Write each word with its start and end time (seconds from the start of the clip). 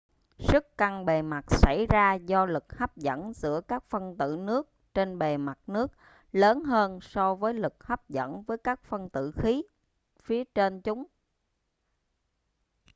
sức 0.39 0.77
căng 0.77 1.05
bề 1.05 1.21
mặt 1.21 1.45
xảy 1.49 1.85
ra 1.89 2.13
do 2.13 2.45
lực 2.45 2.73
hấp 2.77 2.97
dẫn 2.97 3.33
giữa 3.33 3.61
các 3.67 3.83
phân 3.89 4.17
tử 4.17 4.37
nước 4.39 4.69
trên 4.93 5.19
bề 5.19 5.37
mặt 5.37 5.59
nước 5.67 5.91
lớn 6.31 6.63
hơn 6.63 6.99
so 7.01 7.35
với 7.35 7.53
lực 7.53 7.83
hấp 7.83 8.09
dẫn 8.09 8.43
với 8.43 8.57
các 8.57 8.83
phân 8.83 9.09
tử 9.09 9.31
khí 9.37 9.63
phía 10.23 10.43
trên 10.43 10.81
chúng 10.81 11.03